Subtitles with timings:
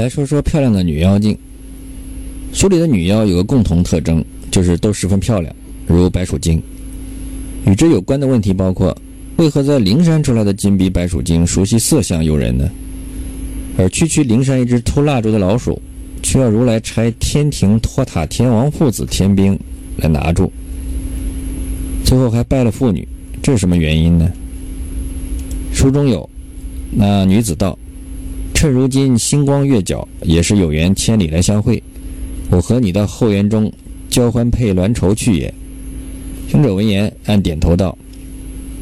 [0.00, 1.36] 来说说漂亮的女妖精。
[2.54, 5.54] 书里的女妖有个共同特征，就是都十分漂亮，
[5.86, 6.58] 如白鼠精。
[7.66, 8.96] 与之有关的问题包括：
[9.36, 12.66] 为何在灵山出来的金鼻白鼠精熟悉色相诱人呢？
[13.76, 15.78] 而区区灵山一只偷蜡烛的老鼠，
[16.22, 19.58] 却要如来差天庭托塔天王父子天兵
[19.98, 20.50] 来拿住，
[22.06, 23.06] 最后还拜了妇女，
[23.42, 24.32] 这是什么原因呢？
[25.74, 26.26] 书中有，
[26.90, 27.78] 那女子道
[28.60, 31.82] ：“趁如今星光月皎，也是有缘千里来相会，
[32.50, 33.72] 我和你到后园中
[34.10, 35.54] 交欢配鸾绸去也。”
[36.46, 37.96] 行者闻言，暗点头道：“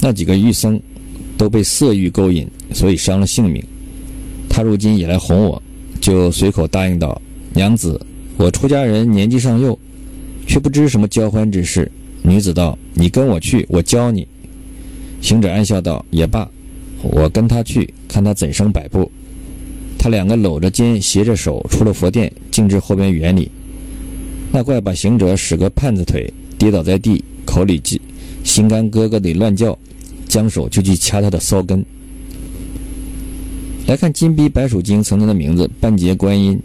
[0.00, 0.80] 那几个玉僧
[1.36, 3.62] 都被色欲勾引，所以伤了性命。
[4.48, 5.62] 他如今也来哄我，
[6.00, 7.20] 就随口答应道
[7.52, 8.00] ：‘娘子，
[8.38, 9.78] 我出家人年纪尚幼，
[10.46, 11.92] 却不知什么交欢之事。’
[12.24, 14.26] 女子道：‘你跟我去，我教你。’
[15.20, 16.48] 行者暗笑道：‘也罢，
[17.02, 19.12] 我跟他去，看他怎生摆布。’
[20.06, 23.50] 他两个搂着肩，携着手出了佛殿，径至后边园里。
[24.52, 28.00] 那怪把行者使个盼子腿，跌倒在地。”口里记，
[28.44, 29.76] 心肝咯咯地乱叫，
[30.28, 31.84] 将手就去掐他的骚根。
[33.88, 36.56] 来看金逼白鼠精曾经的名字半截观音。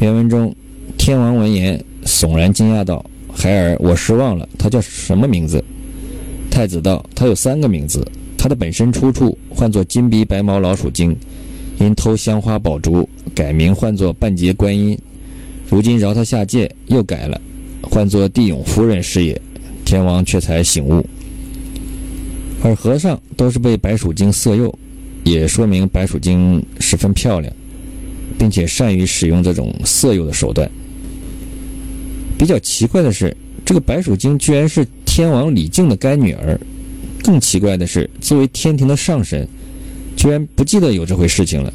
[0.00, 0.52] 原文中，
[0.96, 4.48] 天王闻言悚然惊讶道：“孩儿，我失望了。
[4.58, 5.62] 他叫什么名字？”
[6.50, 8.04] 太子道：“他有三个名字。
[8.36, 11.16] 他的本身出处唤作金逼白毛老鼠精，
[11.78, 14.98] 因偷香花宝烛，改名唤作半截观音。
[15.68, 17.40] 如今饶他下界，又改了。”
[17.82, 19.40] 唤作地永夫人是也，
[19.84, 21.06] 天王却才醒悟。
[22.62, 24.76] 而和尚都是被白鼠精色诱，
[25.22, 27.52] 也说明白鼠精十分漂亮，
[28.36, 30.68] 并且善于使用这种色诱的手段。
[32.36, 33.34] 比较奇怪的是，
[33.64, 36.58] 这个白鼠精居然是天王李靖的干女儿。
[37.22, 39.48] 更奇怪的是，作为天庭的上神，
[40.18, 41.72] 居然不记得有这回事情了。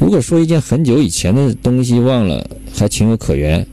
[0.00, 3.64] 如果说一件很久以前的东西忘了，还情有可原。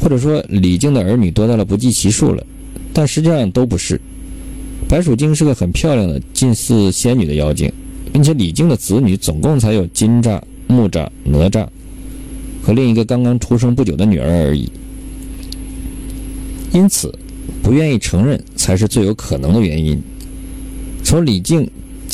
[0.00, 2.44] 或者说李靖的儿女多到了不计其数了，
[2.92, 4.00] 但实际上都不是。
[4.88, 7.70] 白鼠精是个很漂亮的近似仙女的妖精，
[8.12, 11.66] 并且李靖的子女总共才有金吒、木吒、哪吒
[12.62, 14.70] 和另一个刚刚出生不久的女儿而已。
[16.72, 17.12] 因此，
[17.62, 20.00] 不愿意承认才是最有可能的原因。
[21.02, 21.68] 从李靖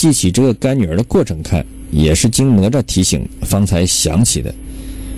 [0.05, 4.55] 记起这个干女儿的过程看，也是经哪吒提醒方才想起的。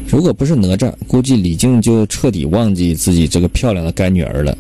[0.06, 4.56] 如果不是哪吒，估计李靖就彻底忘记自己这个漂亮的干女儿了。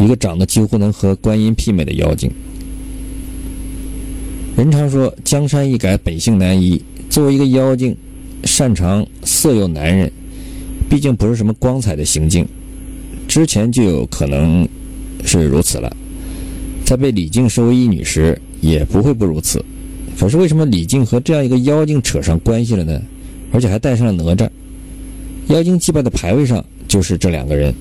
[0.00, 2.30] 一个长得几乎能和观音媲美的妖精。
[4.56, 6.82] 人常说江山易改，本性难移。
[7.10, 7.94] 作为一个妖精，
[8.44, 10.10] 擅长色诱男人，
[10.88, 12.48] 毕竟不是什么光彩的行径。
[13.28, 14.66] 之前就有可能
[15.22, 15.94] 是如此了，
[16.82, 19.64] 在被李靖收为义女时，也不会不如此。
[20.18, 23.00] 可是为什么李靖和这样一个妖精扯上关系了呢？
[23.52, 24.48] 而且还带上了哪吒，
[25.46, 27.74] 妖精祭拜的牌位上就是这两个人。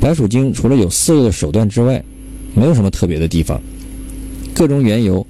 [0.00, 2.02] 白鼠精除了有色诱的手段之外，
[2.54, 3.60] 没有什么特别的地方。
[4.54, 5.26] 各种缘由，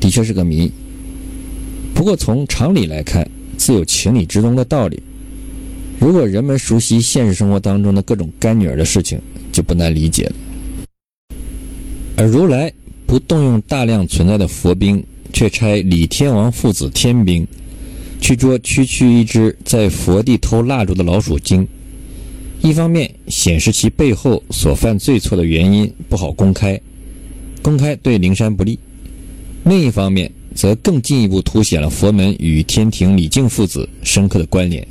[0.00, 0.70] 的确是个谜。
[1.94, 5.00] 不过从常理来看，自有情理之中的道理。
[6.00, 9.20] 如果人们熟悉现实生活当中的各种干女儿的事情，
[9.52, 10.32] 就不难理解了。
[12.16, 12.72] 而如来
[13.10, 17.44] 不动用大量存在的佛兵，却差李天王父子天兵。
[18.20, 21.66] 去捉区区一只在佛地偷蜡烛的老鼠精，
[22.62, 26.80] 一方面显示其背后所犯罪错的原因不好公开，
[27.60, 28.78] 公开对灵山不利；
[29.64, 34.86] 另一方面则更进一步凸显了佛门与天庭李靖父子深刻的关联。